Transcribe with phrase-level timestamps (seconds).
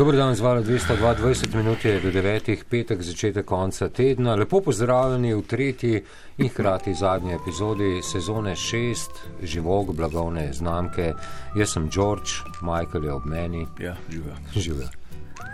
[0.00, 4.34] Dobro dan, zvala 202, 20 minut je do 9, petek, začetek konca tedna.
[4.34, 6.00] Lepo pozdravljeni v tretji
[6.38, 9.10] in hkrati zadnji epizodi sezone 6,
[9.42, 11.12] živog blagovne znamke.
[11.56, 12.30] Jaz sem George,
[12.62, 13.66] Michael je ob meni.
[13.78, 14.34] Ja, živijo.
[14.56, 14.99] Živijo.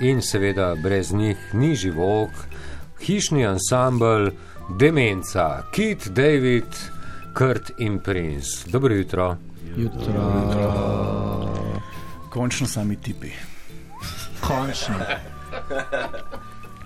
[0.00, 2.28] In seveda brez njih ni živog,
[3.00, 4.30] hišni ansambl,
[4.78, 6.64] demenca, Kit, David,
[7.38, 8.70] Kurt in Prince.
[8.70, 9.36] Dobro jutro.
[9.76, 10.12] Jutro.
[12.30, 13.30] Končno sami tipi.
[14.40, 14.94] Končno.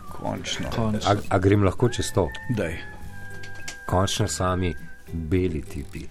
[0.08, 0.68] Končno.
[0.76, 1.10] Končno.
[1.10, 2.28] A, a grem lahko čez to?
[2.56, 2.78] Daj.
[3.86, 4.74] Končno sami
[5.12, 6.06] beli tipi.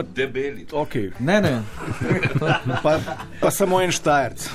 [0.00, 0.64] Pa debeli.
[0.72, 1.10] Okay.
[1.20, 1.62] Ne, ne.
[2.84, 2.96] Pa,
[3.40, 4.48] pa samo en štajerc.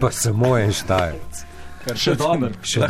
[0.00, 1.44] Pa samo en štajerc.
[1.96, 2.52] Še dober.
[2.60, 2.84] Še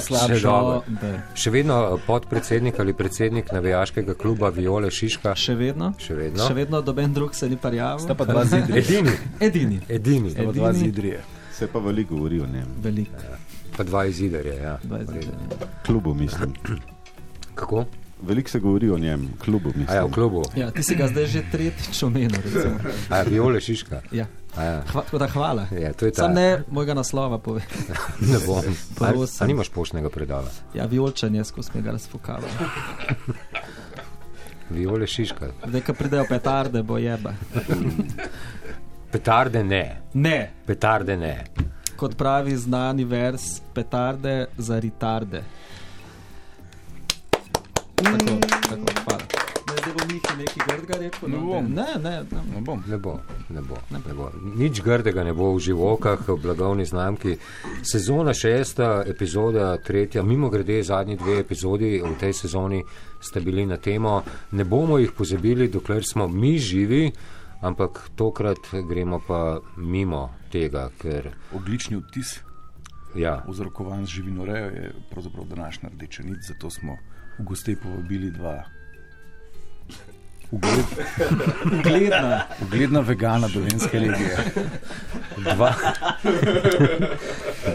[0.00, 0.36] slabše.
[0.36, 0.80] Še dobro.
[0.88, 1.20] Dober.
[1.40, 5.32] Še vedno podpredsednik ali predsednik navijaškega kluba Viole Šiška.
[5.36, 5.92] Še vedno?
[6.00, 6.44] Še vedno.
[6.44, 8.04] Še vedno doben drug se ni parjavil.
[8.04, 8.80] Sta pa dva zidrija.
[8.80, 9.80] Edini, Edini.
[9.88, 10.32] edini.
[10.32, 10.84] Sta pa dva Edini.
[10.88, 11.20] zidrije.
[11.54, 13.12] Se pa veliko govori o njem, Velik.
[13.76, 14.54] Pa dva izidarja.
[14.54, 14.78] Ja.
[14.82, 15.68] Dva izgleda.
[15.86, 16.52] klubu mislim.
[17.54, 17.84] Kako?
[18.22, 19.88] Veliko se govori o njem, klubu mislim.
[19.88, 20.42] A ja, v klubu.
[20.56, 22.40] Ja, ti si ga zdaj že tretjič omenil.
[23.10, 24.00] A ja, Viole Šiška.
[24.12, 24.26] Ja.
[24.56, 24.82] A ja.
[24.92, 25.66] Hva, tako da hvala.
[25.80, 26.22] Ja, to je ta.
[26.22, 27.60] Sam ne mojega naslova pove.
[28.32, 28.64] ne bom.
[29.00, 30.50] A, a nimaš poštnega predala?
[30.74, 32.48] Ja, violčan je, skozi me ga razfukava.
[34.70, 35.50] Viole Šiška.
[35.66, 37.34] Zdaj, ko pridejo petarde, bo jeba.
[39.12, 40.00] Petarde ne.
[40.14, 41.44] Ne, Petarde ne.
[41.96, 45.42] kot pravi znani vers, petarde za ritarde.
[48.04, 48.38] Tako,
[48.68, 49.24] tako, hvala.
[49.68, 51.28] Ne, zdaj bo Mihi nekaj grdega rekel.
[51.28, 51.64] Ne no, bom.
[51.74, 52.40] Ne, ne, ne.
[52.54, 52.82] Ne bom.
[52.88, 54.30] Ne bo, ne bo, ne bo.
[54.56, 57.36] Nič grdega ne bo v živokah, v blagovni znamki.
[57.82, 62.82] Sezona šesta, epizoda tretja, mimo grede zadnji dve epizodi v tej sezoni
[63.20, 64.20] sta bili na temo.
[64.52, 67.08] Ne bomo jih pozabili, dokler smo mi živi,
[67.64, 72.36] ampak tokrat gremo pa mimo tega, ker Oglični odtis,
[73.16, 76.98] ja, vzrokovan z živinorejo, je pravzaprav današnja rdeča nit, zato smo
[77.38, 78.64] v goste povabili dva
[80.50, 80.84] ugled,
[81.72, 82.46] Ugledna.
[82.62, 84.36] ugledna vegana dolenske regije.
[85.36, 85.74] dva,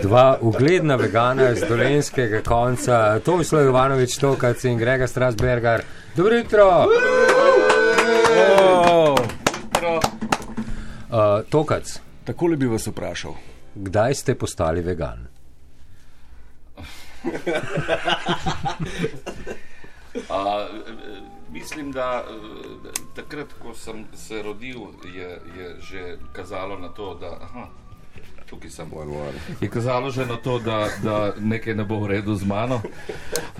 [0.02, 5.81] dva ugledna vegana z dolenskega konca, Tomislav Jovanovič, Tokac in Grega Strasbergar.
[6.16, 6.86] Dobro jutro!
[8.88, 9.18] Oh,
[11.09, 11.16] Uh,
[11.50, 13.34] Tokac, takole bi vas vprašal.
[13.76, 15.28] kdaj ste postali vegan?
[20.30, 20.94] A, e,
[21.52, 22.34] mislim, da e,
[23.16, 26.02] takrat, ko sem se rodil, je, je že
[26.34, 27.38] kazalo na to, da.
[27.42, 27.68] Aha,
[28.50, 29.34] Tukaj sem bolj var.
[29.62, 32.81] Je kazalo že na to, da, da nekaj ne bo v redu z mano.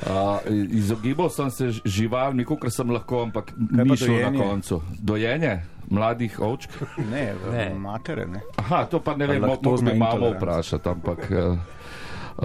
[0.08, 0.40] A,
[0.72, 4.82] izogibal sem se živalmi, kolikor sem lahko, ampak pa ni šlo na koncu.
[5.00, 6.70] Dojenje mladih ovčk.
[7.12, 7.70] Ne, Ne.
[7.74, 8.42] matere, ne.
[8.58, 10.38] Aha, to pa ne vem, kako me mamo intoleranca.
[10.38, 11.58] vprašati, ampak uh,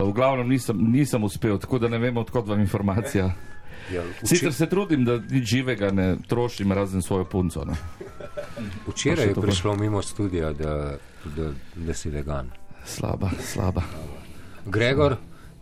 [0.02, 3.32] v glavnem nisem, nisem uspel, tako da ne vem, odkot vam informacija.
[3.92, 7.64] Ja, Sicer se trudim, da nič živega ne trošim, razen svojo punco.
[7.64, 7.74] Ne.
[8.86, 10.96] Včeraj je prišlo mimo studija, da,
[11.36, 12.50] da, da si vegan.
[12.84, 13.82] Slaba, slaba.
[14.66, 15.16] Gregor,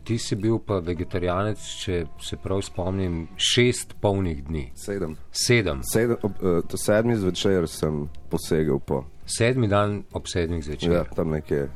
[0.04, 4.68] ti si bil pa vegetarijanec, če se prav spomnim, šest polnih dni.
[4.78, 5.16] Sedem.
[5.30, 5.82] Sedem.
[5.92, 6.38] Sedem, ob,
[6.70, 10.92] to sedmi zvečer sem posegel po, Sedmi dan ob sedmih zvečer.
[10.92, 11.68] ja, tam nekje,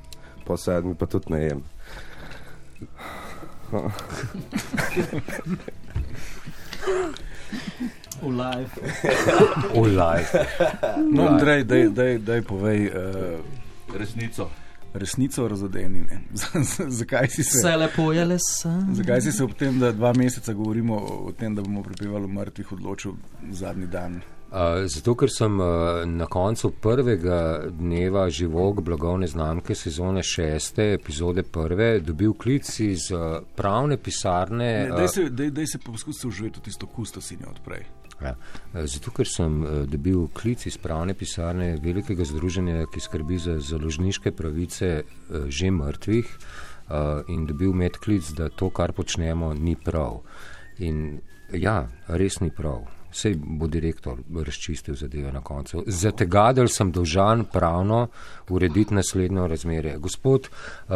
[0.45, 1.62] po sedmi pa tudi ne jem.
[8.22, 8.70] V live.
[9.75, 10.47] V live.
[11.12, 14.50] No, Andrej, daj, daj, daj povej uh, Resnico.
[14.94, 16.20] resnico o razodenine.
[17.00, 18.94] zakaj, si se, Vse lepo je le sem.
[18.94, 22.25] zakaj si se ob tem, da dva meseca govorimo o, o tem, da bomo prepevali
[22.25, 23.12] o mrtvih, odločil
[23.50, 24.20] zadnji dan?
[24.87, 25.59] Zato, ker sem
[26.17, 33.10] na koncu prvega dneva živog blagovne znamke sezone šeste, epizode prve, dobil klic iz
[33.57, 34.71] pravne pisarne.
[34.89, 37.84] Ne, daj, se, daj, daj se poskusiti uživati v tisto kustosinjo odprej.
[38.22, 38.33] Ja.
[38.72, 39.60] Zato, ker sem
[39.92, 45.03] dobil klic iz pravne pisarne velikega združenja, ki skrbi za založniške pravice
[45.53, 46.33] že mrtvih
[47.28, 50.22] in dobil medklic, da to, kar počnemo, ni prav.
[50.80, 51.19] In
[51.53, 52.86] ja, res ni prav.
[53.16, 55.84] Sej bo direktor razčistil zadeve na koncu.
[55.86, 58.09] Za tega, da sem dolžan pravno
[58.53, 59.95] urediti naslednjo razmerje.
[59.98, 60.95] Gospod uh,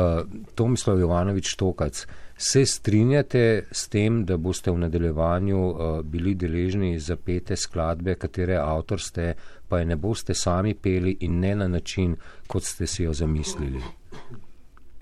[0.54, 2.04] Tomislav Jovanovič Tokac,
[2.36, 9.00] se strinjate s tem, da boste v nadaljevanju uh, bili deležni zapete skladbe, katere avtor
[9.00, 9.34] ste,
[9.68, 13.82] pa je ne boste sami peli in ne na način, kot ste si jo zamislili?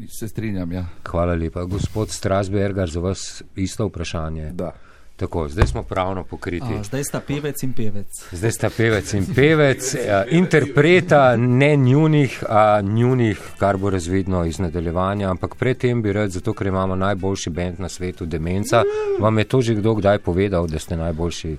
[0.08, 0.84] Se strinjam, ja.
[1.06, 1.64] Hvala lepa.
[1.64, 4.50] Gospod Strasberger, za vas isto vprašanje.
[4.54, 4.72] Da.
[5.18, 6.74] Tako, zdaj smo pravno pokriti.
[6.80, 8.06] A, zdaj sta pevec in pevec.
[8.32, 14.58] Zdaj sta pevec in pevec, eh, interpreta ne njunih, a njunih, kar bo razvidno iz
[14.58, 15.30] nadaljevanja.
[15.30, 18.82] Ampak predtem bi rad, zato ker imamo najboljši bend na svetu, Demenca.
[19.20, 21.56] Vam je to že kdo kdaj povedal, da ste najboljši?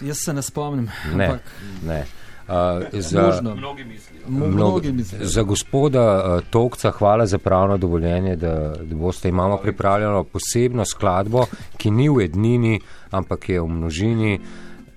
[0.00, 0.90] Jaz se ne spomnim.
[1.14, 1.42] Ne, ampak
[1.86, 2.04] ne.
[2.48, 2.54] Uh,
[2.92, 3.54] za, Možno.
[3.54, 4.22] Mnogi mislijo.
[4.28, 5.26] Mnogi, mislijo.
[5.26, 11.46] Za gospoda uh, Tokca hvala za pravno dovoljenje, da, da boste imamo pripravljeno posebno skladbo,
[11.76, 14.40] ki ni v ednini, ampak je v množini.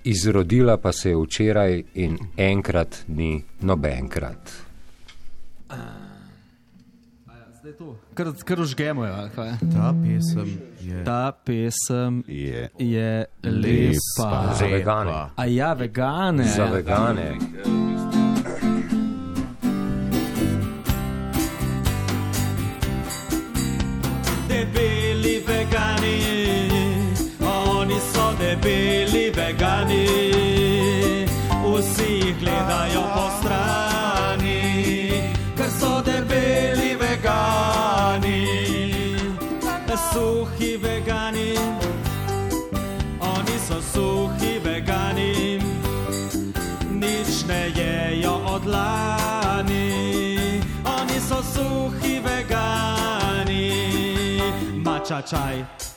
[0.04, 4.52] Izrodila pa se je včeraj in enkrat ni nobenkrat.
[7.60, 7.96] Zdaj to.
[8.20, 9.28] Kar, kar užgemo, ja.
[9.34, 9.48] kaj?
[9.72, 12.68] Ta pesem je Ta pesem Je.
[12.78, 14.54] je lepa.
[14.58, 15.12] Za vegane.
[15.36, 16.44] A ja, vegane.
[16.44, 17.38] Za vegane.
[24.48, 26.18] Debeli vegani,
[27.40, 30.06] oni so debeli vegani,
[31.64, 33.39] vsi jih gledajo po
[40.12, 41.54] suhi vegani,
[43.20, 45.60] oni so suhi vegani,
[46.90, 49.86] nič ne jejo od lani,
[50.84, 53.68] oni so suhi vegani,
[54.84, 55.89] mača čaj.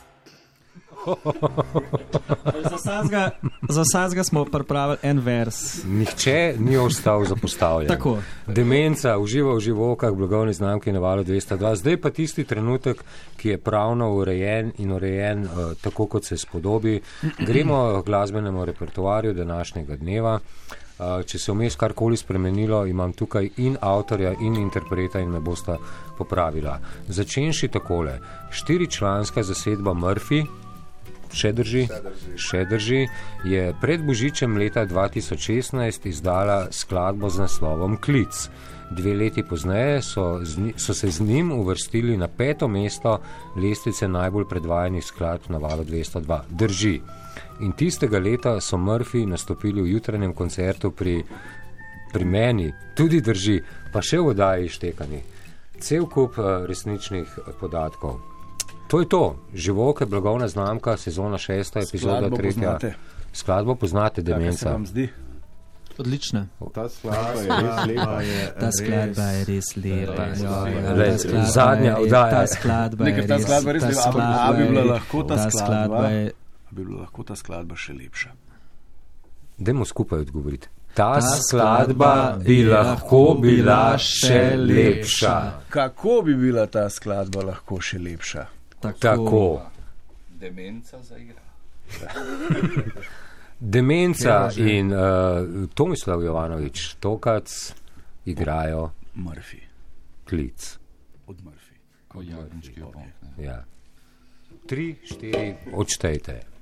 [3.69, 5.83] Za vsakega smo pripravili en vers.
[5.83, 7.87] Nihče ni ostal zapostavljen.
[7.87, 8.17] Tako.
[8.47, 11.75] Demenca uživa v živokah, blagovni znamki na valu 202.
[11.75, 13.03] Zdaj pa tisti trenutek,
[13.37, 15.49] ki je pravno urejen in urejen uh,
[15.81, 17.01] tako, kot se spodobi.
[17.39, 20.39] Gremo k glasbenemu repertoarju današnjega dneva.
[20.99, 25.77] Uh, če se vmes karkoli spremenilo, imam tukaj in avtorja, in interpreta in me bosta
[26.17, 26.79] popravila.
[27.07, 28.19] Začenši takole.
[28.51, 30.45] Štiričlanska zasedba Murphy,
[31.33, 31.87] Še drži,
[32.37, 33.07] še drži,
[33.49, 38.47] je pred Božičem leta 2016 izdala skladbo z naslovom Klic.
[38.93, 40.25] Dve leti pozneje so,
[40.77, 43.17] so se z njim uvrstili na peto mesto
[43.57, 46.39] lestvice najbolj predvajanih skladb na valu 202.
[46.49, 46.99] Drži.
[47.65, 51.23] In tistega leta so Murphy nastopili v jutranjem koncertu pri,
[52.13, 53.57] pri meni, tudi drži,
[53.93, 55.23] pa še v oddaji štekani.
[55.81, 58.32] Cel kup eh, resničnih eh, podatkov.
[58.87, 62.51] To je to, živoke, blagovna znamka, sezona šesta, epizoda Skladbo tretja.
[62.51, 62.93] poznate?
[63.33, 64.71] Skladbo poznate, Kaj se demenca.
[64.71, 65.09] vam zdi?
[65.97, 66.47] Odlična.
[66.73, 68.19] Ta skladba je res lepa.
[68.59, 70.23] Ta skladba je res lepa.
[70.23, 72.29] Ja, ja, skladba zadnja je- oddaja.
[72.31, 74.11] Ta skladba je ker ta skladba je res lepa.
[74.51, 76.07] Bi- bila je- lahko ta ta skladba?
[76.09, 76.31] je
[76.71, 78.29] Bi bila lahko ta skladba še lepša.
[79.59, 80.67] Dajmo skupaj odgovoriti.
[80.93, 85.51] Ta, Ta skladba bi je lahko bila še lepša.
[85.69, 88.45] Kako bi bila ta skladba lahko še lepša?
[88.91, 88.99] Tako.
[88.99, 89.61] Tako.
[90.29, 91.41] Demenca zaigra.
[93.59, 97.73] Demenca in uh, Tomislav Jovanovič, tokac,
[98.25, 99.61] igrajo Murphy.
[100.29, 100.77] klic.
[101.27, 101.75] Od Murphy.
[102.07, 102.95] Ko jagnčki obok.
[103.37, 103.43] ne.
[103.45, 103.63] Ja.
[104.67, 106.52] Tri, štiri, odštejte.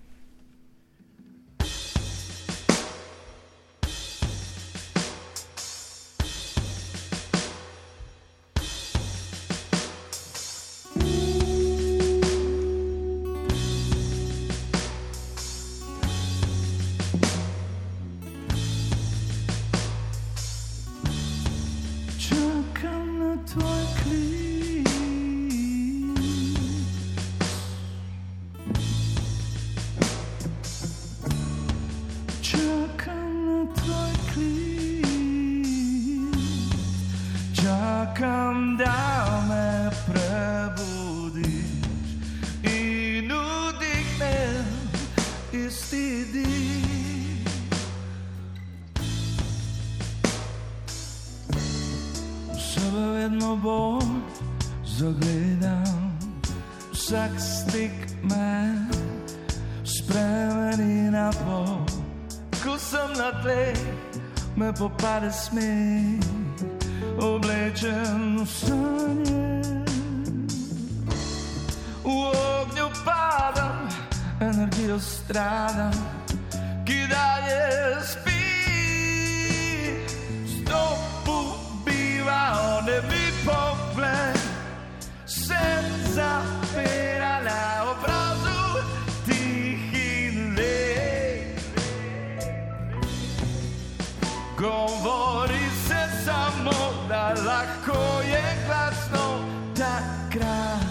[95.52, 96.72] Govori se samo,
[97.10, 99.40] da lahko je glasno
[99.76, 100.91] takrat,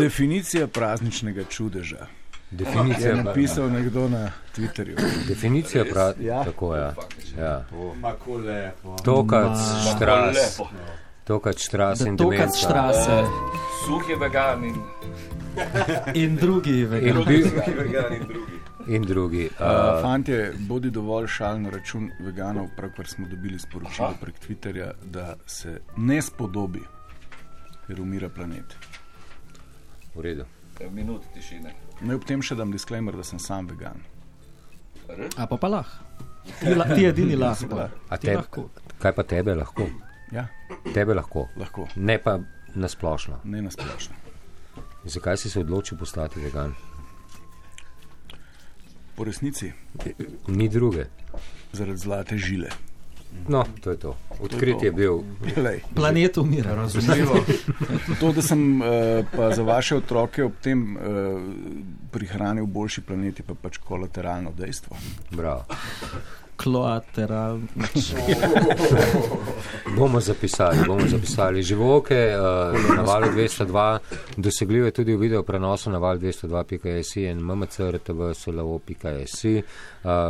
[0.00, 2.06] Definicija prazničnega čudeža.
[2.52, 4.96] Definicija, Je napisal nekdo na Twitterju.
[5.28, 6.44] definicija prav, Ja.
[6.44, 6.92] tako je.
[7.38, 7.64] Ja.
[8.38, 8.96] Lepo.
[8.96, 9.94] Tokac, Ma.
[9.96, 10.70] štras, Lepo.
[11.24, 12.58] tokac, štras in Tokac demenca.
[12.58, 13.24] štrase
[13.80, 14.74] Suh je vegan in
[16.24, 17.24] in drugi In, vegani.
[17.26, 17.42] bi,
[17.74, 18.52] Vegan in drugi.
[18.88, 19.44] in drugi.
[19.50, 19.66] Uh,
[20.02, 25.80] fantje, bodi dovolj šal na račun veganov, pravkar smo dobili sporočilo prek Twitterja, da se
[25.96, 26.80] ne spodobi,
[27.86, 28.76] ker umira planet.
[30.14, 30.44] V redu.
[30.90, 31.74] minut tišine.
[32.00, 34.00] Naj ob tem še dam disclaimer, da sem sam vegan.
[35.36, 36.04] A pa pa lahko.
[36.60, 37.76] Ti, la, ti edini lahko.
[38.08, 38.70] A Ti te, lahko.
[38.98, 39.86] kaj pa tebe lahko?
[40.32, 40.46] Ja,
[40.94, 42.38] Tebe lahko, lahko, ne pa
[42.74, 43.40] nasplošno.
[43.44, 44.14] ne na splošno.
[45.04, 46.74] Zakaj si se odločil postati vegan?
[49.14, 49.72] Po resnici,
[50.48, 51.06] Ni druge.
[51.72, 52.70] zaradi zlate žile.
[53.48, 54.16] No, to je to.
[54.40, 55.22] Odkrit je bil.
[55.56, 56.74] Lej, Planet umira.
[56.74, 57.44] Razumljivo.
[58.20, 58.86] to, da sem uh,
[59.36, 61.02] pa za vaše otroke ob tem uh,
[62.10, 64.96] prihranil boljši planet, je pa pač kolateralno dejstvo.
[65.30, 65.64] Bravo.
[66.60, 67.60] Kloateral.
[69.96, 71.62] Bomo zapisali, bomo zapisali.
[71.62, 72.42] Živoke uh,
[72.96, 73.98] na valu 202,
[74.36, 79.44] dosegljivo je tudi v video prenosu na val 202.js in mmcrtv.slo.js.
[79.44, 79.60] Uh,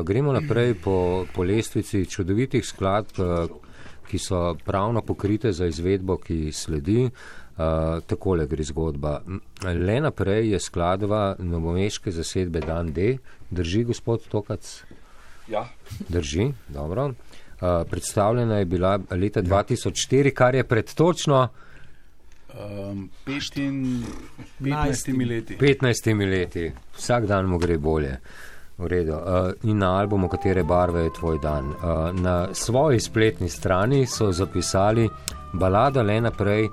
[0.05, 3.47] gremo naprej po, po lestvici čudovitih skladb, uh,
[4.07, 7.11] ki so pravno pokrite za izvedbo, ki sledi.
[7.61, 9.23] Uh, takole gre zgodba.
[9.65, 13.19] Le naprej je skladba novomeške zasedbe Dan D.
[13.51, 14.85] Drži, gospod Tokac?
[15.51, 15.69] Ja,
[16.09, 17.07] Drži, dobro.
[17.07, 17.13] Uh,
[17.91, 21.49] predstavljena je bila leta 2004, kar je pred točno
[22.59, 24.05] Um, 15
[24.61, 25.57] 15 leti.
[25.57, 26.73] 15 leti.
[26.97, 28.19] Vsak dan mu gre bolje.
[28.79, 29.13] V redu.
[29.13, 31.69] Uh, in na albumu, katere barve je tvoj dan.
[31.69, 35.09] Uh, na svoji spletni strani so zapisali,
[35.53, 36.69] balada Le naprej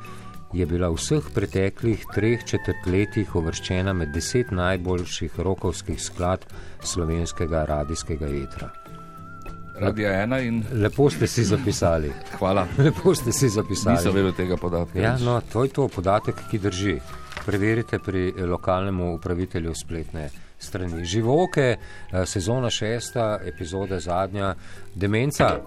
[0.53, 6.47] je bila v vseh preteklih treh četrtletjih uvrščena med deset najboljših rokovskih skladb
[6.83, 8.71] slovenskega radijskega etra.
[9.79, 12.11] Radio 1 in Lepo ste si zapisali.
[12.39, 12.67] hvala.
[12.85, 13.95] Lepo ste si zapisali.
[13.95, 14.99] Nisem vedel tega podatka.
[14.99, 16.99] Ja, no, to je to podatek, ki drži.
[17.45, 21.05] Preverite pri eh, lokalnemu upravitelju spletne strani.
[21.05, 24.55] Živoke, eh, sezona šesta, epizoda zadnja,
[24.95, 25.59] demenca.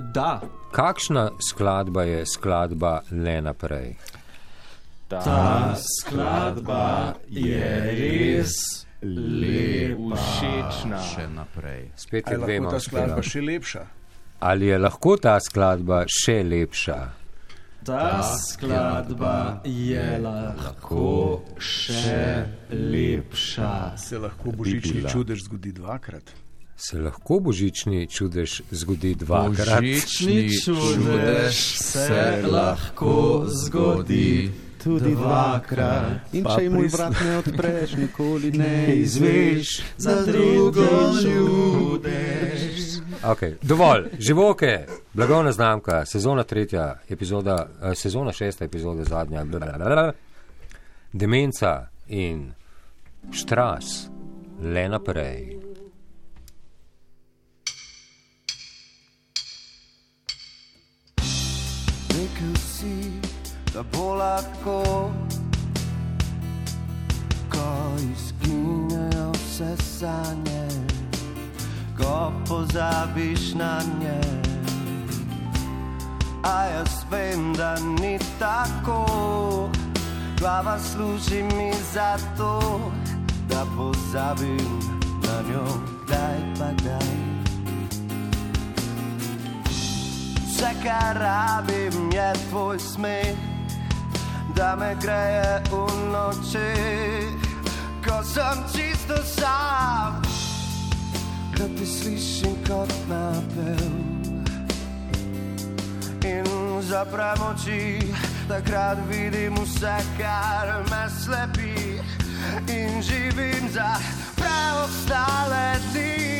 [0.00, 0.40] Da,
[0.72, 3.96] Kakšna skladba je skladba le naprej?
[5.08, 8.54] ta skladba je res
[9.02, 10.16] lepa.
[10.16, 10.98] Všečna.
[11.02, 11.90] Še naprej.
[11.96, 12.68] Spet Ali je je dvema.
[12.68, 13.22] lahko ta skladba uspela.
[13.22, 13.82] še lepša?
[14.40, 16.98] Ali je lahko ta skladba še lepša?
[17.84, 23.96] Ta skladba je lahko še lepša.
[23.96, 26.49] Se lahko božični čudež zgodi dvakrat.
[26.80, 29.80] Se lahko božični čudež zgodi dvakrat?
[29.80, 34.50] Božični čudež se lahko zgodi
[34.84, 36.32] tudi dvakrat.
[36.32, 40.88] In če jim pris- vrat ne odpreš, nikoli ne ne izveš za drugo
[41.22, 42.80] čudež.
[43.22, 50.12] Okay, dovolj, živoke, blagovna znamka, sezona tretja, epizoda, eh, sezona šesta, epizoda zadnja, blablabla.
[51.12, 52.52] demenca in
[53.32, 54.08] štras,
[54.62, 55.69] le naprej.
[62.20, 63.16] Rekel si,
[63.72, 65.08] da bo lahko,
[67.48, 70.68] ko izginejo vse sanje,
[71.96, 74.20] ko pozabiš na nje.
[76.44, 79.70] A jaz vem, da ni tako,
[80.38, 82.60] glava služi mi za to,
[83.48, 84.68] da pozabim
[85.24, 85.66] na njo,
[86.04, 87.29] kdaj pa kdaj.
[90.60, 93.36] Vse, kar rabim, je tvoj smeh,
[94.56, 96.72] da me greje v noči,
[98.04, 100.20] ko sem čisto sam,
[101.56, 103.80] da ti slišim kot napev.
[106.28, 106.44] In
[106.82, 108.12] zaprem oči,
[108.48, 111.96] takrat vidim vse, kar me slepi,
[112.68, 113.96] in živim za
[114.36, 116.39] preostale dni.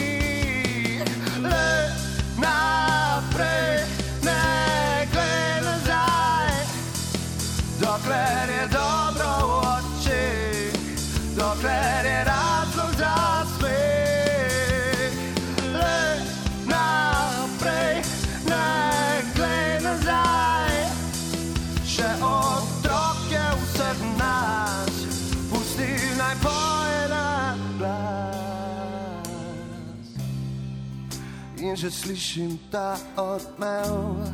[31.71, 34.27] In že slišim ta odmev,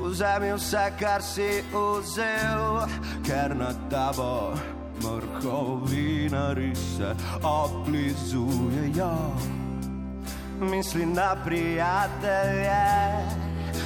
[0.00, 2.88] vzemi vse, kar si vzel,
[3.20, 4.56] ker na tabo
[4.96, 7.12] vrhovinari se
[7.44, 9.36] oblizujejo.
[10.64, 12.88] Misli na prijatelje,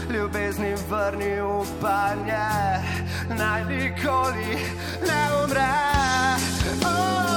[0.06, 2.46] ljubezni vrni upanje,
[3.34, 4.62] naj nikoli
[5.02, 5.74] ne umre.
[6.86, 7.35] Oh,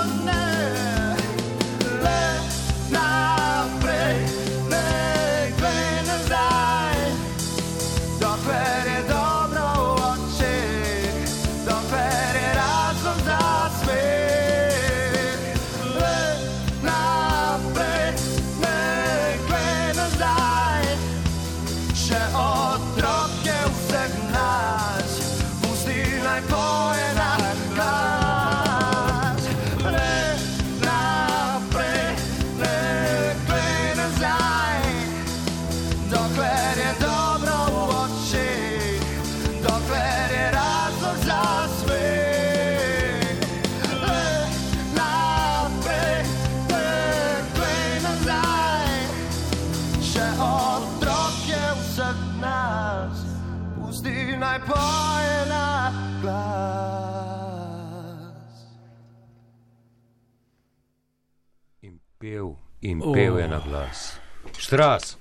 [64.70, 65.18] Štras.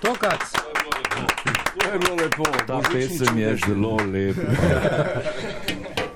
[0.00, 0.40] Tokac.
[1.80, 2.44] To je bilo lepo.
[2.66, 4.40] Ta pesem je zelo lepa.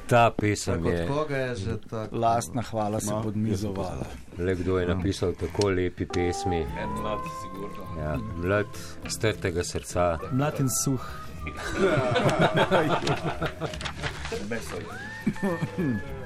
[0.09, 2.17] Ta pesem je, Koga je že tako?
[2.17, 4.07] Lastna hvala se podmizovala.
[4.39, 6.57] le kdo je napisal tako lepi pesmi.
[6.57, 7.85] En mlad, sigurno.
[8.01, 8.67] Ja, mlad,
[9.09, 10.19] strtega srca.
[10.33, 11.01] Mlad in suh.
[14.51, 14.85] Meso je.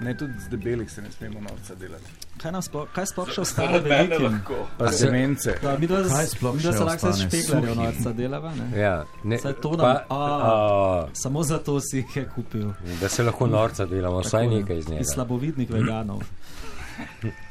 [0.00, 2.10] Ne, tudi z debelih se ne smemo norca delati.
[2.36, 4.24] Kaj, nam sploh, kaj sploh še ostane velikim?
[4.24, 4.56] lahko.
[4.78, 5.54] Pa se- demence.
[5.62, 7.84] Da, mi dva Kaj sploh še se lahko ostane špeglarjev suhim?
[7.84, 8.66] norca delava, ne?
[8.76, 10.18] Ja, ne, Saj to pa, nam- a.
[10.44, 12.72] a, Samo zato si jih je kupil.
[13.00, 15.04] da se lahko norca delamo, vsaj nekaj iz Iz njega.
[15.06, 16.22] slabovidnih veganov.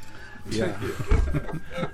[0.50, 0.66] Ja.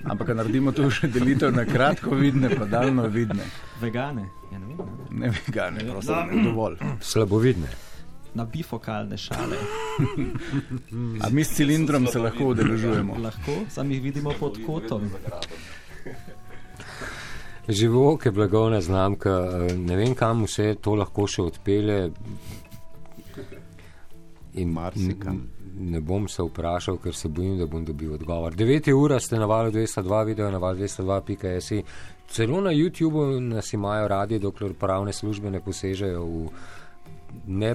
[0.05, 3.45] Ampak naredimo tu še delitev na kratko vidne, pa daljno vidne.
[3.81, 4.25] Vegane.
[4.51, 4.77] Ja, ne vem,
[5.11, 5.21] ne.
[5.21, 6.75] Ne vegane, prosim, ne dovolj.
[7.01, 7.69] Slabovidne.
[8.35, 9.57] Na bifokalne šale.
[11.21, 13.17] A mi s cilindrom se lahko udeležujemo.
[13.23, 15.11] Lahko, sam jih vidimo pod kotom.
[17.69, 22.11] Živok je blagovna znamka, eh, ne vem kam vse to lahko še odpelje.
[24.55, 25.49] In Marsikam.
[25.81, 28.55] Ne bom se vprašal, ker se bojim, da bom dobil odgovor.
[28.55, 31.85] 9 ura ste na valu 202, video na valu 202.js.
[32.29, 36.51] Celo na YouTubu nas imajo radi, dokler pravne službe ne posežejo v
[37.47, 37.75] ne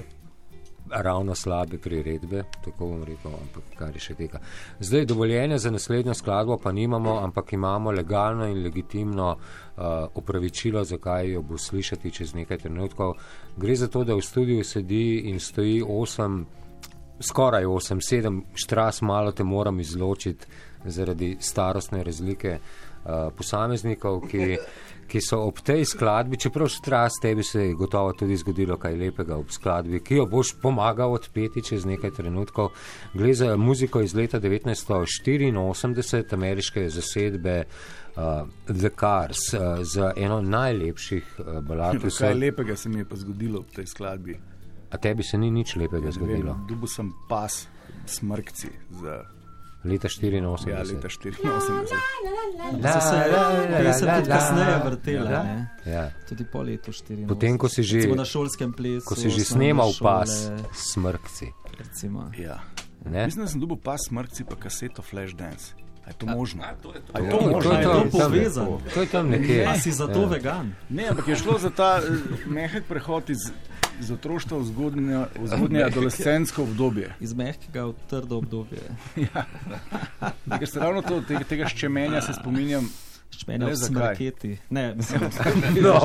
[0.90, 4.40] ravno slabe priredbe, tako bom rekel, ampak kar je še tega.
[4.80, 11.32] Zdaj, dovoljenja za naslednjo skladbo pa nimamo, ampak imamo legalno in legitimno uh, opravičilo, zakaj
[11.32, 13.16] jo bo slišati čez nekaj trenutkov.
[13.56, 16.44] Gre za to, da v studiu sedi in stoji osem,
[17.20, 20.46] skoraj osem, sedem štras, malo te moram izločiti
[20.84, 24.58] zaradi starostne razlike uh, posameznikov, ki
[25.08, 29.36] ki so ob tej skladbi, čeprav štras tebi se je gotovo tudi zgodilo kaj lepega
[29.36, 32.72] ob skladbi, ki jo boš pomagal odpeti čez nekaj trenutkov.
[33.14, 38.22] Gre za muziko iz leta 1984 ameriške zasedbe uh,
[38.66, 42.36] The Cars, uh, za eno najlepših uh, balad Kaj vseh.
[42.36, 44.40] lepega se mi je pa zgodilo v tej skladbi.
[44.90, 46.58] A tebi se ni nič lepega zgodilo.
[46.68, 47.68] Dubu sem pas
[48.06, 49.35] smrkci za
[49.86, 50.42] Leta 84.
[50.66, 51.36] ja, leta 84.
[52.84, 53.16] So se
[53.78, 55.42] pesem tudi kasneje vrtela, Ja.
[55.44, 55.68] ne.
[55.86, 56.10] Ja.
[56.28, 57.26] Tudi po letu 4.
[57.26, 59.06] Potem, ko si že, Recimo na šolskem plesu.
[59.06, 60.30] ko si že snemal šole, pas
[60.72, 61.46] smrkci.
[61.78, 62.30] Recimo.
[62.36, 62.60] Ja.
[63.04, 63.24] Ne?
[63.24, 65.74] Mislim, da sem dobil pas smrkci pa kaseto Flashdance.
[66.02, 66.62] A je to možno?
[66.62, 67.10] A, to je to.
[67.12, 68.78] A je Ja, to je to, to povezano?
[68.94, 69.66] To je tam nekje.
[69.66, 70.26] A si zato Ja.
[70.28, 70.74] vegan?
[70.88, 72.06] Ne, ampak je šlo za ta eh,
[72.46, 73.50] mehek prehod iz,
[74.00, 77.14] iz otroštva v zgodnje, v zgodnje adolescentsko obdobje.
[77.20, 78.82] Iz mehkega v trdo obdobje.
[80.48, 82.88] Ker se ravno to, tega, tega ščemenja se spominjam.
[83.30, 84.50] Šmenja Ne, v smrketi.
[84.70, 85.20] Ne, mislim,
[85.82, 85.98] No.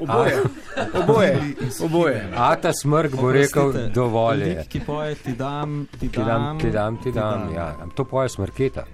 [0.00, 0.36] Oboje,
[0.94, 1.32] oboje,
[1.82, 2.28] oboje.
[2.34, 4.46] Ata smrk bo rekel, dovolj je.
[4.46, 7.44] lik, ki poje ti dam, ti Ti dam, ti dam, ti dam.
[7.44, 7.54] dam.
[7.54, 7.76] Ja.
[7.94, 8.86] To poje smrketa.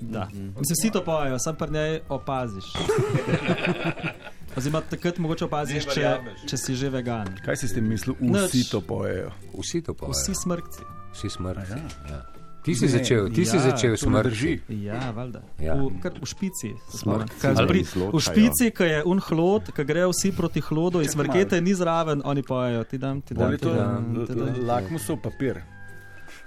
[0.00, 0.26] Da.
[0.26, 2.64] Mislim, vsi to pojejo, sam pa ne opaziš.
[4.56, 6.10] Oziroma, takrat mogoče opaziš, če,
[6.46, 7.26] če si že vegan.
[7.42, 8.14] Kaj si s tem mislil?
[8.20, 9.32] Vsi to pojejo.
[9.58, 10.14] Vsi to pojejo.
[10.14, 10.82] Vsi smrkci.
[11.12, 11.72] Vsi smrkci.
[11.72, 12.14] A ja.
[12.14, 12.20] Ja.
[12.64, 14.52] Ti si Ne, začel, ti si ja, začel ne drži.
[14.56, 14.84] smrti.
[14.84, 15.42] Ja, valjda.
[15.60, 15.74] Ja.
[15.76, 16.72] V, v špici.
[16.88, 17.84] se pri-.
[18.08, 22.22] V špici, ki je un hlod, ki grejo vsi proti hlodu in smrkete ni zraven,
[22.24, 22.84] oni pojejo.
[22.88, 24.24] Ti dam, ti dam, ti dam.
[24.26, 24.64] Ti dam.
[24.64, 25.60] lakmusov papir.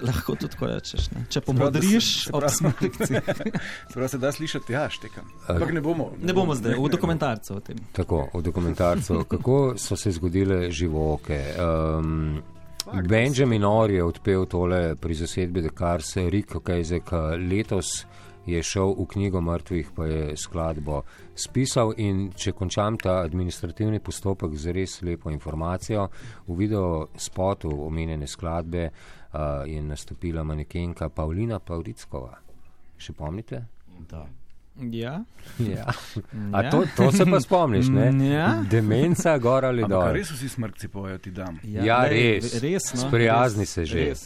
[0.02, 1.10] Lahko tudi tako rečeš.
[1.12, 1.26] Ne?
[1.30, 3.14] Če da pomodriš se- se smrkci.
[3.90, 5.26] Sprav se da slišati, ja, štekam.
[5.48, 6.12] Ampak ne bomo.
[6.22, 7.78] Ne bomo zdaj, v dokumentarcu o tem.
[7.92, 11.42] Tako, v dokumentarcu, kako so se zgodile živoke.
[11.58, 12.42] Um,
[13.10, 17.12] Benjamin Orr je odpel tole pri zasedbi Dekars, Rick Okejzek
[17.50, 18.06] letos
[18.48, 21.02] je šel v knjigo mrtvih, pa je skladbo
[21.36, 26.08] spisal in če končam ta administrativni postopek z res lepo informacijo,
[26.48, 28.90] v video spotu omenjene skladbe
[29.38, 32.38] uh, je nastopila manekenka Paulina Pavlickova.
[32.98, 33.64] Še pomnite?
[34.92, 35.24] Ja.
[35.74, 35.86] Ja.
[36.54, 38.12] A to, to se pa spomniš, ne?
[38.38, 38.64] Ja.
[38.70, 40.12] Demenca, gor ali dol.
[40.14, 41.58] res vsi smrkci pojejo, ti dam.
[41.64, 42.54] Ja, lej, res.
[42.62, 44.04] res no, Sprijazni res, se že.
[44.10, 44.26] Res.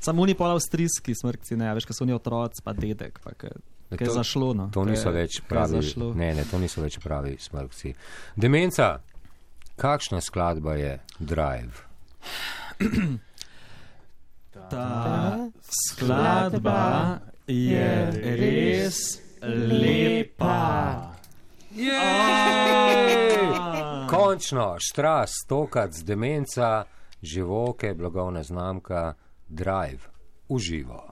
[0.00, 3.50] Samo oni pol avstrijski smrkci, ne, veš, kaj so oni otroci, pa dedek, pa kaj,
[3.90, 4.54] Ne, kaj je to- zašlo.
[4.54, 4.68] No.
[4.70, 5.82] To niso več kaj je pravi.
[5.82, 6.12] zašlo.
[6.14, 7.90] Ne, ne, to niso več pravi smrkci.
[8.38, 9.00] Demenca,
[9.76, 11.82] kakšna skladba je Drive?
[14.70, 21.10] Ta skladba je res lepa.
[24.10, 26.84] Končno, štras, tokac, demenca,
[27.22, 29.14] živoke, blagovna znamka,
[29.48, 30.06] Drive,
[30.48, 31.09] uživo.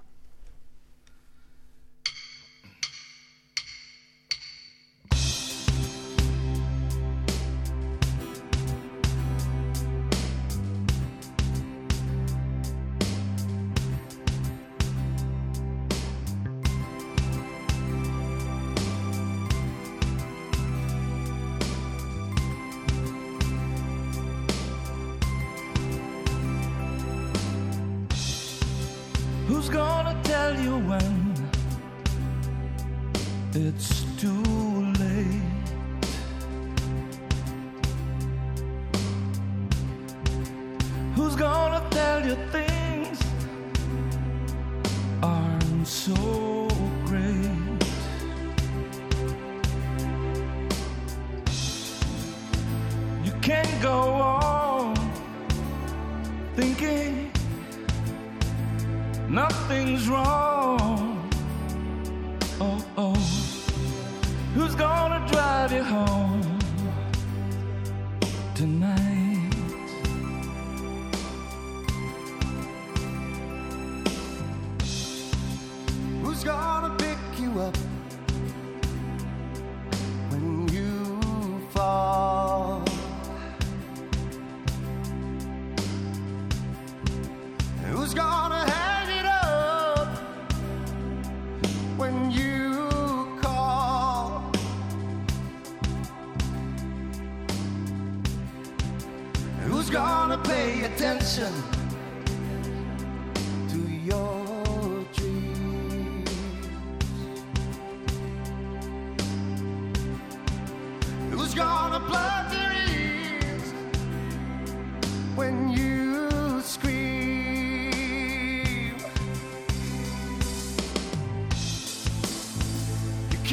[59.28, 61.30] Nothing's wrong.
[62.60, 63.14] Oh, oh,
[64.54, 66.37] who's gonna drive you home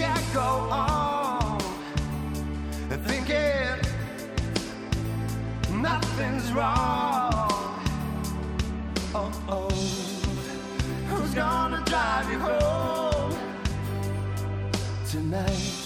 [0.06, 1.60] Can't go on
[3.08, 3.80] thinking
[5.82, 7.50] nothing's wrong.
[9.15, 9.70] Oh, oh.
[11.10, 13.36] Who's gonna drive you home
[15.10, 15.85] tonight?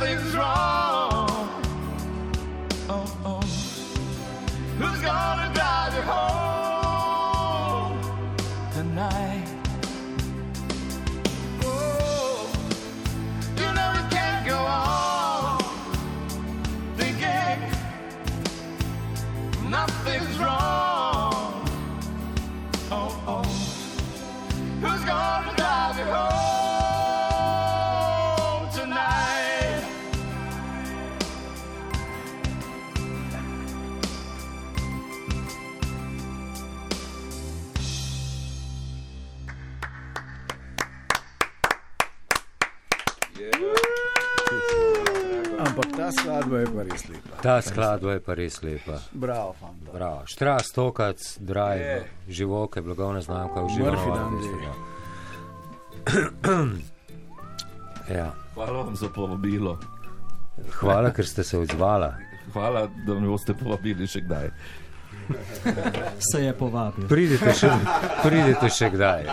[0.00, 0.69] Nothing's wrong.
[47.50, 49.00] Ta skladba je pa res lepa.
[49.12, 49.92] Bravo, fanta.
[49.92, 50.22] Bravo.
[50.26, 54.30] Štras, tokac, drive, živoke, blagovna znamka, Murphy uživamo.
[54.30, 54.74] Dundee.
[58.10, 58.32] Ja.
[58.54, 59.78] Hvala vam za povabilo.
[60.70, 62.14] Hvala, ker ste se odzvala.
[62.52, 64.50] Hvala, da me boste povabili še kdaj.
[66.18, 67.06] Se je povabil.
[67.08, 67.70] Pridite še,
[68.26, 69.30] pridite še kdaj.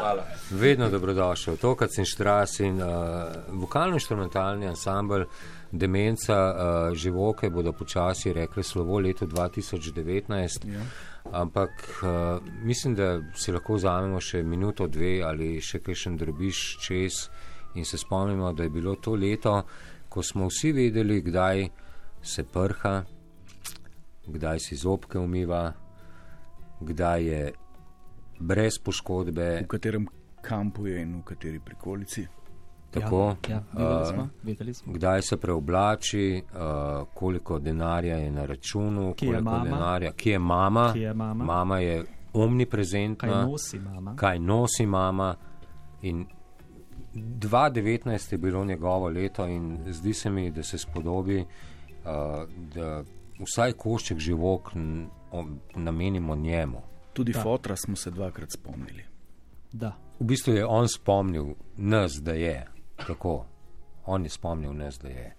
[0.53, 1.57] Vedno dobrodošel.
[1.57, 5.25] Tokac in štras in uh, vokalno-instrumentalni ansambl
[5.71, 10.67] Demenca uh, živoke bodo počasi rekli slovo leto 2019.
[10.67, 10.81] Ja.
[11.31, 11.69] Ampak
[12.03, 17.27] uh, mislim, da si lahko vzamemo še minuto, dve ali še kakšen drobiš čez
[17.75, 19.61] in se spomnimo, da je bilo to leto,
[20.09, 21.67] ko smo vsi vedeli, kdaj
[22.23, 23.03] se prha,
[24.27, 25.73] kdaj si zobke umiva,
[26.79, 27.43] kdaj je
[28.39, 29.61] brez poškodbe.
[29.63, 30.07] V katerem
[30.41, 32.27] kampu je in v kateri prikolici.
[32.91, 34.93] Tako, Ja, ja, videli uh, smo, videli smo.
[34.93, 36.59] kdaj se preoblači, uh,
[37.09, 39.63] koliko denarja je na računu, Kje je koliko mama?
[39.65, 40.93] denarja, kje je mama.
[40.93, 41.43] Kje je mama?
[41.45, 44.15] mama je omniprezentna, Kaj nosi mama?
[44.15, 45.35] kaj nosi mama.
[46.01, 46.25] In
[47.15, 47.99] 2019
[48.31, 51.45] je bilo njegovo leto, in zdi se mi, da se spodobi, uh,
[52.75, 53.03] da
[53.41, 54.71] vsaj košček živok
[55.75, 56.81] namenimo njemu.
[57.13, 57.41] Tudi Da.
[57.41, 59.03] fotra smo se dvakrat spomnili.
[59.71, 59.93] Da.
[60.19, 61.45] V bistvu je on spomnil
[61.77, 62.67] nas, da je
[63.07, 63.45] tako.
[64.05, 65.33] On je spomnil nas, da je.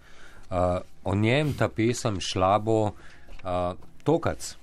[0.51, 0.57] Uh,
[1.05, 2.93] o njem ta pesem šla bo uh,
[4.05, 4.57] tokac.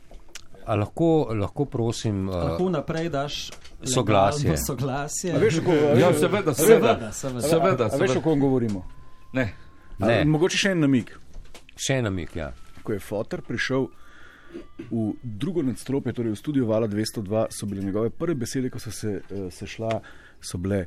[0.65, 3.51] A lahko, lahko prosim, uh, Lahko naprej daš
[3.83, 4.57] Soglasje.
[4.57, 5.33] soglasje.
[5.33, 6.53] A veš, kako, Ja, seveda, seveda.
[6.53, 7.41] Seveda, seveda.
[7.41, 8.19] seveda, a, veš, seveda.
[8.19, 8.81] o kom govorimo?
[9.33, 9.53] Ne.
[9.99, 11.11] ne, A, mogoče še en namig.
[11.77, 12.35] še namik.
[12.35, 12.51] Ja.
[12.83, 13.87] Ko je Fotor prišel
[14.89, 18.91] v drugo nadstropje, torej v studio Vala 202, so bile njegove prve besede, ko so
[18.91, 19.99] se uh, sešla,
[20.41, 20.85] so bile: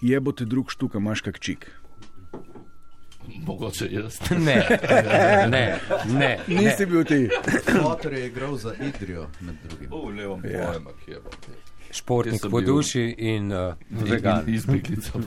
[0.00, 1.70] Jebote drug štuka, imaš kak čik.
[3.38, 4.18] Mogoče jaz.
[4.38, 4.66] Ne,
[5.48, 6.38] ne, ne.
[6.48, 7.28] Nisi bil ti.
[7.82, 9.88] Potter je igral za Idrijo med drugim.
[9.92, 10.66] O, levo, Ja.
[10.66, 11.30] pojma, kje bo.
[11.90, 14.44] Športnik Jaz sem po bil- duši in uh, vegan.
[14.48, 15.12] Izbiklica.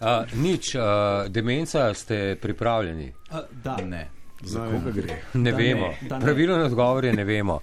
[0.00, 0.82] Uh, nič, uh,
[1.28, 3.12] demenca ste pripravljeni.
[3.30, 4.08] Uh, da, Ne.
[4.42, 5.16] Za koga gre?
[5.34, 5.86] Ne Da vemo.
[5.88, 6.24] ne, da ne.
[6.24, 7.54] Pravilen odgovor je ne vemo.
[7.54, 7.60] Uh,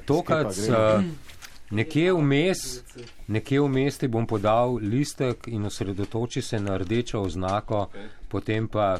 [0.00, 1.04] tokrat uh,
[1.70, 2.58] nekje vmes,
[3.26, 7.88] nekje vmes ti bom podal listek in osredotoči se na rdečo oznako,
[8.28, 8.98] potem pa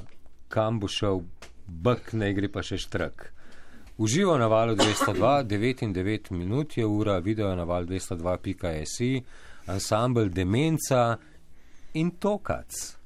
[0.49, 1.21] kam bo šel
[1.67, 3.33] bk, ne gre pa še štrak.
[3.99, 9.23] Uživo na valu 202, 99 minut je ura, video na valu 202.si,
[9.67, 11.17] ansambl Demenca
[11.95, 12.98] in Tokac.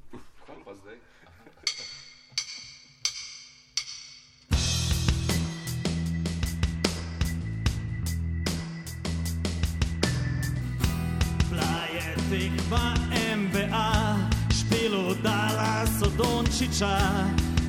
[12.33, 12.95] Je tekma
[13.37, 14.17] MBA,
[14.51, 16.99] špilo dala so Dončiča.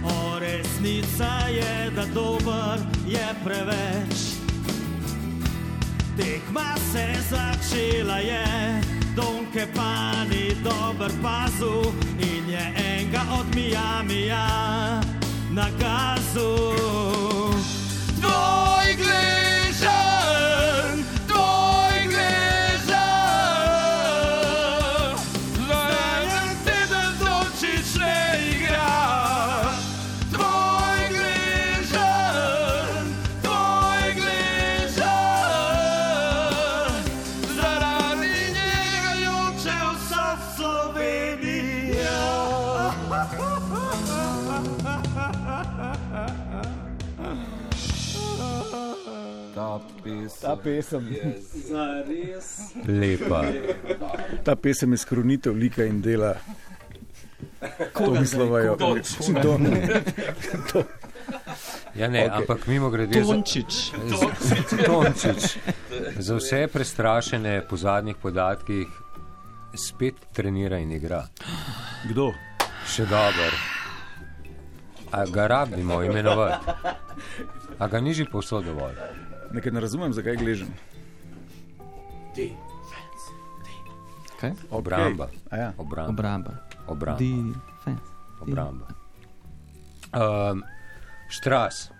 [0.04, 4.40] O, resnica je, da dober je preveč.
[6.18, 8.46] Tekma se začela je,
[9.16, 14.48] Donke pa ni dober pazu in je enega od Miamija
[15.52, 16.74] na gazu.
[18.22, 20.23] Tvoj gležen,
[49.56, 50.42] Ta pesem.
[50.42, 51.16] Ta pesem,
[51.70, 52.74] Zares.
[52.88, 53.44] Lepa.
[54.44, 56.36] ta pesem je skrunitev lika in dela.
[57.94, 58.76] Tomislavajo.
[60.74, 60.84] To,
[61.96, 62.38] Ja, ne, okay.
[62.42, 63.22] ampak mimo grede.
[63.22, 63.94] Tončič.
[64.86, 65.58] Tončič.
[66.18, 68.88] Za vse prestrašene po zadnjih podatkih
[69.78, 71.28] spet trenira in igra.
[72.10, 72.34] kdo?
[72.88, 73.54] Še dober.
[75.14, 76.72] A ga rabimo imenovati?
[77.80, 78.98] A ga ni že povsod dovolj?
[79.54, 80.70] Nekaj ne razumem, zakaj gležem.
[84.40, 84.52] Kaj?
[84.72, 85.30] Obramba.
[85.52, 85.70] A Ja.
[85.78, 86.12] Obramba.
[86.12, 86.52] Obramba.
[86.88, 87.20] Obramba.
[87.20, 88.10] Defense.
[88.42, 88.88] Obramba.
[90.14, 90.64] Um,
[91.30, 91.90] štras.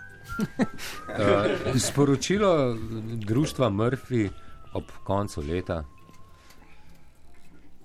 [1.14, 2.74] Uh, sporočilo
[3.22, 4.30] društva Murphy
[4.74, 5.84] ob koncu leta.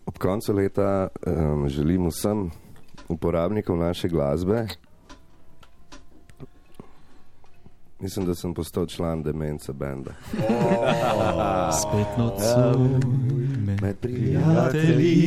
[0.06, 2.48] Ob koncu leta um, želim vsem
[3.08, 4.66] uporabnikom naše glasbe.
[8.00, 10.10] Mislim, da sem postal član Demenca benda.
[11.82, 13.00] Spet nocoj
[13.82, 15.18] Med prijatelji.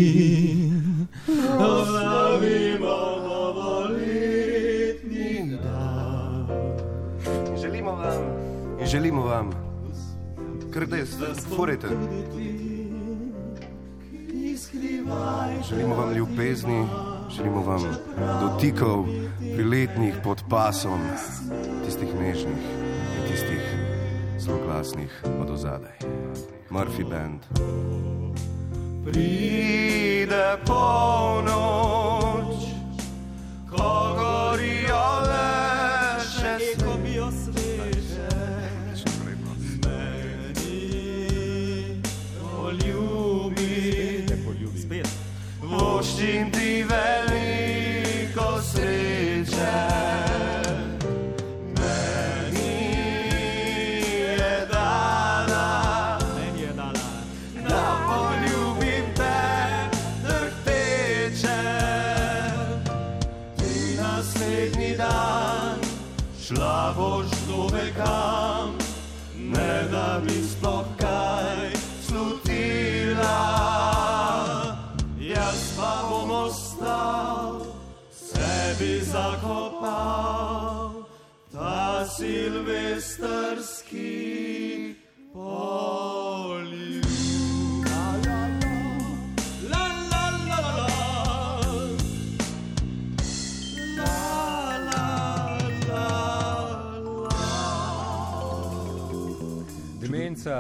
[7.62, 8.22] Želimo vam
[8.80, 9.50] in želimo vam,
[10.74, 10.98] kar da
[11.56, 11.88] furite.
[15.70, 16.86] Želimo vam ljubezni,
[17.32, 17.82] želimo vam
[18.42, 19.06] dotikov,
[19.40, 21.00] priletnih pod pasom,
[21.86, 22.64] tistih nežnih
[23.18, 23.64] in tistih
[24.38, 25.96] zelo glasnih od ozadaj.
[26.70, 27.42] Murphy Band.
[29.06, 31.91] Pride polnoč,
[82.62, 84.96] silvestrski
[85.34, 87.02] polju.
[87.86, 88.76] La, la, la,
[89.70, 90.62] la, la, la.
[93.98, 94.14] La,
[94.80, 95.06] la,
[95.90, 96.06] la,
[100.02, 100.58] Demenca,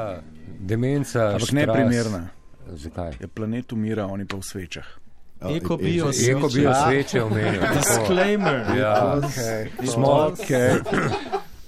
[0.60, 1.24] demenca.
[1.26, 1.52] Ampak štras.
[1.54, 2.28] neprimerna.
[2.74, 3.12] Zakaj?
[3.20, 4.86] Je planet umira, oni pa v svečah.
[5.42, 7.62] Eko bio Eko bi jo sveče omenil.
[7.74, 7.74] tako.
[7.80, 8.66] Disclaimer.
[8.78, 9.68] Ja, Okay.
[9.92, 10.70] smo, Okay.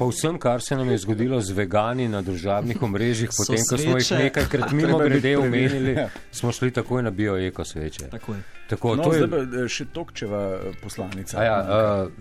[0.04, 3.97] Po vsem, kar se nam je zgodilo z vegani na družabnih omrežjih, potem, ko smo
[3.97, 6.10] jih nekajkrat mimo grede omenili, Ja.
[6.32, 8.10] smo šli takoj na bio eko sveče.
[8.10, 8.38] Takoj.
[8.70, 11.38] Tako, No, to je- zdaj pa eh, še Tokčeva eh, poslanica.
[11.38, 12.12] A Ja, uh,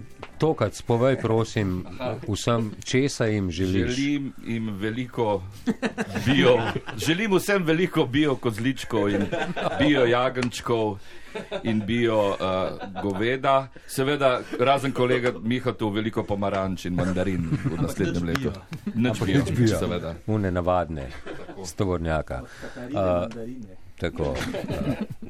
[0.43, 1.85] to, kar spovej, prosim,
[2.27, 3.91] vsem, česa jim želiš.
[3.95, 5.43] Želim jim veliko
[6.27, 6.59] bio,
[7.07, 9.27] želim vsem veliko bio kozličkov in
[9.79, 10.99] bio jagenčkov
[11.63, 12.37] in bio uh,
[13.03, 13.69] goveda.
[13.87, 18.53] Seveda, razen kolega Mihatu, veliko pomaranč in mandarin v naslednjem letu.
[18.95, 19.79] Nič bio, nič bio.
[19.79, 20.15] seveda.
[20.27, 21.07] Une navadne,
[21.65, 22.43] stovornjaka.
[22.43, 23.31] Uh,
[24.01, 24.35] tako.
[24.35, 24.37] Uh,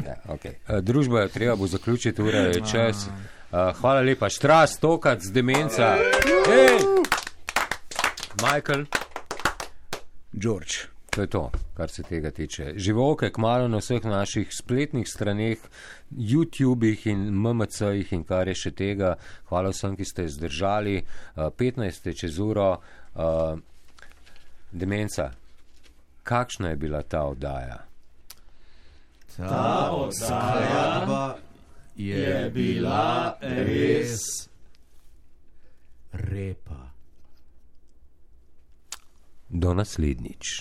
[0.06, 0.56] ja, okay.
[0.68, 3.08] uh, družba je treba bo zaključiti, ura je čas.
[3.52, 5.96] Uh, hvala lepa, štras, tokat z demenca.
[6.48, 6.80] Hey!
[8.40, 8.86] Michael.
[10.32, 10.88] George.
[11.10, 12.72] To je to, kar se tega tiče.
[12.76, 15.58] Živoke, kmalo na vseh naših spletnih straneh,
[16.16, 19.18] YouTubih in MMC-jih in kar je še tega.
[19.52, 20.96] Hvala vsem, ki ste zdržali.
[21.36, 22.08] Uh, 15.
[22.08, 22.80] je čez uro.
[23.12, 23.60] Uh,
[24.72, 25.28] demenca,
[26.24, 27.82] kakšna je bila ta oddaja?
[29.36, 31.51] Ta oddaja
[31.96, 34.18] je bila res
[36.12, 36.92] repa.
[39.48, 40.60] Do naslednjič.